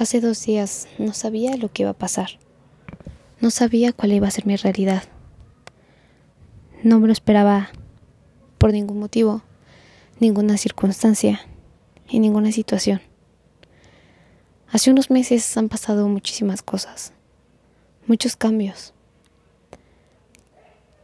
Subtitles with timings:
[0.00, 2.30] Hace dos días no sabía lo que iba a pasar.
[3.42, 5.02] No sabía cuál iba a ser mi realidad.
[6.82, 7.68] No me lo esperaba
[8.56, 9.42] por ningún motivo,
[10.18, 11.42] ninguna circunstancia
[12.08, 13.02] y ninguna situación.
[14.68, 17.12] Hace unos meses han pasado muchísimas cosas,
[18.06, 18.94] muchos cambios,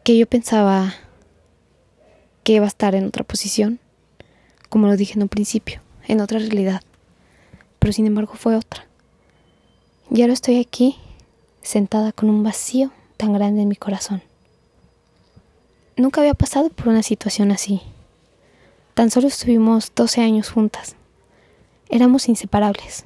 [0.04, 0.94] que yo pensaba
[2.44, 3.78] que iba a estar en otra posición,
[4.70, 6.80] como lo dije en un principio, en otra realidad,
[7.78, 8.85] pero sin embargo fue otra.
[10.16, 10.96] Y ahora estoy aquí,
[11.60, 14.22] sentada con un vacío tan grande en mi corazón.
[15.98, 17.82] Nunca había pasado por una situación así.
[18.94, 20.96] Tan solo estuvimos 12 años juntas.
[21.90, 23.04] Éramos inseparables.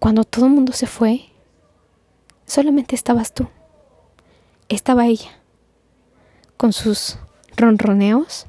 [0.00, 1.26] Cuando todo el mundo se fue,
[2.44, 3.46] solamente estabas tú.
[4.68, 5.38] Estaba ella,
[6.56, 7.16] con sus
[7.56, 8.46] ronroneos,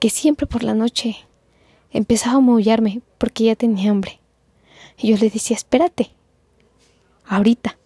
[0.00, 1.18] que siempre por la noche
[1.90, 4.23] empezaba a maullarme porque ella tenía hambre.
[4.98, 6.10] Y yo le decía, espérate,
[7.26, 7.76] ahorita.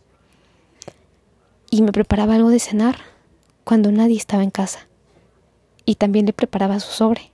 [1.70, 2.98] Y me preparaba algo de cenar
[3.64, 4.86] cuando nadie estaba en casa.
[5.84, 7.32] Y también le preparaba su sobre,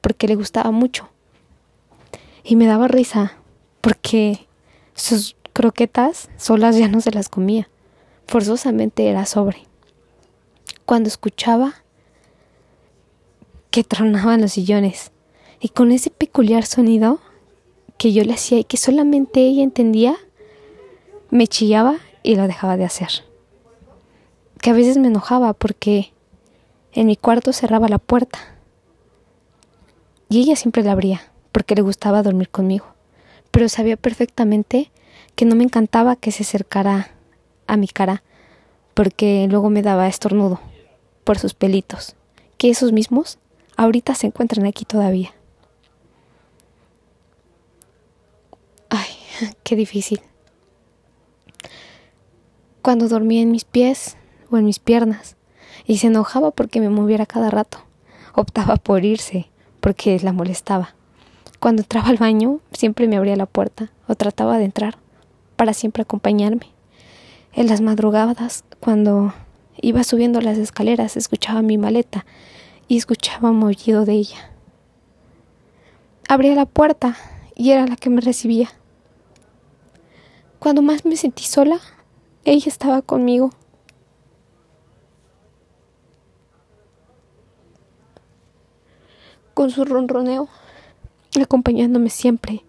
[0.00, 1.08] porque le gustaba mucho.
[2.44, 3.34] Y me daba risa,
[3.80, 4.46] porque
[4.94, 7.68] sus croquetas solas ya no se las comía.
[8.26, 9.66] Forzosamente era sobre.
[10.86, 11.74] Cuando escuchaba
[13.70, 15.12] que tronaban los sillones,
[15.60, 17.20] y con ese peculiar sonido
[17.98, 20.16] que yo le hacía y que solamente ella entendía,
[21.30, 23.08] me chillaba y lo dejaba de hacer.
[24.60, 26.12] Que a veces me enojaba porque
[26.92, 28.38] en mi cuarto cerraba la puerta
[30.28, 32.86] y ella siempre la abría porque le gustaba dormir conmigo,
[33.50, 34.90] pero sabía perfectamente
[35.34, 37.10] que no me encantaba que se acercara
[37.66, 38.22] a mi cara
[38.94, 40.60] porque luego me daba estornudo
[41.24, 42.16] por sus pelitos,
[42.58, 43.38] que esos mismos
[43.76, 45.37] ahorita se encuentran aquí todavía.
[49.68, 50.22] Qué difícil.
[52.80, 54.16] Cuando dormía en mis pies
[54.50, 55.36] o en mis piernas
[55.84, 57.84] y se enojaba porque me moviera cada rato.
[58.34, 59.50] Optaba por irse
[59.80, 60.94] porque la molestaba.
[61.60, 64.96] Cuando entraba al baño siempre me abría la puerta o trataba de entrar
[65.56, 66.68] para siempre acompañarme.
[67.52, 69.34] En las madrugadas, cuando
[69.76, 72.24] iba subiendo las escaleras, escuchaba mi maleta
[72.88, 74.50] y escuchaba un de ella.
[76.26, 77.18] Abría la puerta
[77.54, 78.70] y era la que me recibía.
[80.58, 81.78] Cuando más me sentí sola,
[82.44, 83.50] ella estaba conmigo.
[89.54, 90.48] Con su ronroneo,
[91.40, 92.64] acompañándome siempre,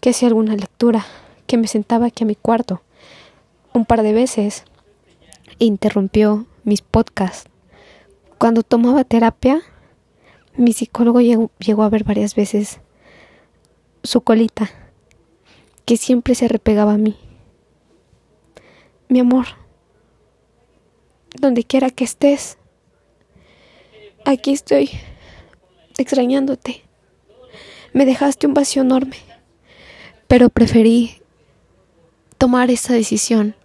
[0.00, 1.06] que hacía alguna lectura,
[1.46, 2.82] que me sentaba aquí a mi cuarto.
[3.72, 4.64] Un par de veces
[5.58, 7.48] interrumpió mis podcasts.
[8.36, 9.62] Cuando tomaba terapia,
[10.56, 12.80] mi psicólogo llegó, llegó a ver varias veces
[14.02, 14.70] su colita
[15.88, 17.16] que siempre se repegaba a mí.
[19.08, 19.46] Mi amor,
[21.40, 22.58] donde quiera que estés,
[24.26, 24.90] aquí estoy
[25.96, 26.84] extrañándote.
[27.94, 29.16] Me dejaste un vacío enorme,
[30.26, 31.22] pero preferí
[32.36, 33.56] tomar esa decisión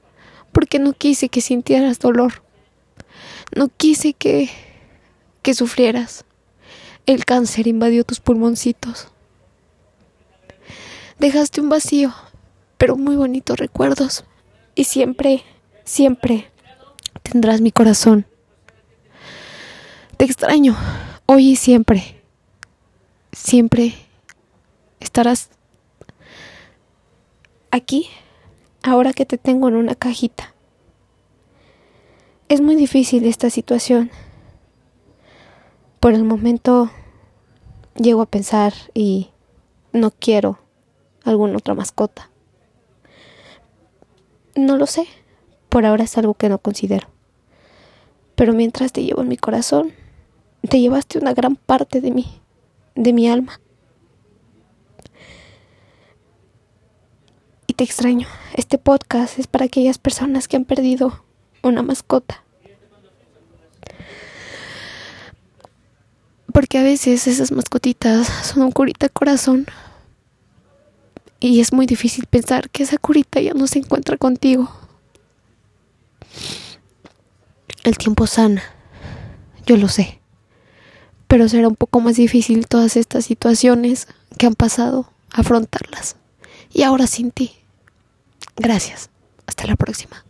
[0.53, 2.41] porque no quise que sintieras dolor.
[3.53, 4.49] No quise que
[5.41, 6.23] que sufrieras.
[7.05, 9.12] El cáncer invadió tus pulmoncitos.
[11.23, 12.13] Dejaste un vacío,
[12.77, 14.25] pero muy bonitos recuerdos.
[14.75, 15.41] Y siempre,
[15.85, 16.51] siempre
[17.21, 18.25] tendrás mi corazón.
[20.17, 20.75] Te extraño,
[21.25, 22.21] hoy y siempre.
[23.31, 23.93] Siempre
[24.99, 25.47] estarás
[27.71, 28.09] aquí,
[28.81, 30.53] ahora que te tengo en una cajita.
[32.49, 34.11] Es muy difícil esta situación.
[36.01, 36.91] Por el momento
[37.95, 39.29] llego a pensar y
[39.93, 40.62] no quiero
[41.23, 42.29] alguna otra mascota.
[44.55, 45.07] No lo sé,
[45.69, 47.07] por ahora es algo que no considero.
[48.35, 49.93] Pero mientras te llevo en mi corazón,
[50.69, 52.41] te llevaste una gran parte de mí,
[52.95, 53.59] de mi alma.
[57.67, 58.27] Y te extraño.
[58.55, 61.23] Este podcast es para aquellas personas que han perdido
[61.63, 62.43] una mascota.
[66.53, 69.65] Porque a veces esas mascotitas son un curita corazón
[71.43, 74.71] y es muy difícil pensar que esa curita ya no se encuentra contigo.
[77.83, 78.63] El tiempo sana,
[79.65, 80.21] yo lo sé,
[81.27, 84.07] pero será un poco más difícil todas estas situaciones
[84.37, 86.15] que han pasado, afrontarlas.
[86.71, 87.51] Y ahora sin ti.
[88.55, 89.09] Gracias.
[89.45, 90.23] Hasta la próxima.